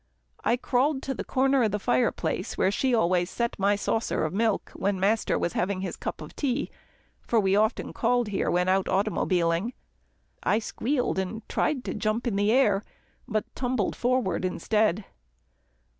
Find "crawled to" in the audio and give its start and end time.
0.57-1.13